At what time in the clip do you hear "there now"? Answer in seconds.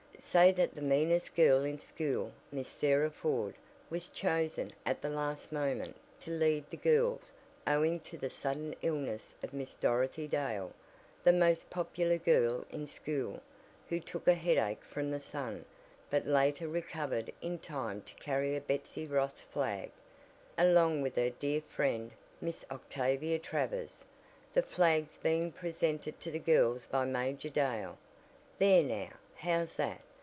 28.59-29.09